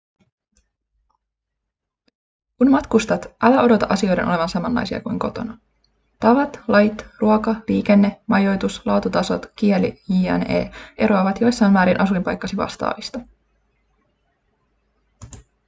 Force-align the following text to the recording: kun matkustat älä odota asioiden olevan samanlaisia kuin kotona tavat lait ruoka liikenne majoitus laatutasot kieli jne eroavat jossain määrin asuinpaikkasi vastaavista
kun 2.57 2.71
matkustat 2.71 3.35
älä 3.43 3.61
odota 3.61 3.85
asioiden 3.89 4.27
olevan 4.27 4.49
samanlaisia 4.49 5.01
kuin 5.01 5.19
kotona 5.19 5.57
tavat 6.19 6.59
lait 6.67 7.05
ruoka 7.19 7.55
liikenne 7.67 8.21
majoitus 8.27 8.85
laatutasot 8.85 9.51
kieli 9.55 10.01
jne 10.09 10.71
eroavat 10.97 11.41
jossain 11.41 11.73
määrin 11.73 11.99
asuinpaikkasi 12.01 12.57
vastaavista 12.57 13.19